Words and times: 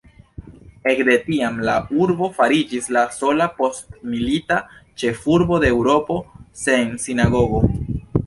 Ekde 0.91 1.17
tiam, 1.25 1.57
la 1.67 1.73
urbo 2.05 2.29
fariĝis 2.37 2.87
la 2.97 3.03
sola 3.17 3.47
postmilita 3.59 4.57
ĉefurbo 5.03 5.59
de 5.65 5.71
Eŭropo 5.75 6.19
sen 6.65 6.91
sinagogo. 7.07 7.63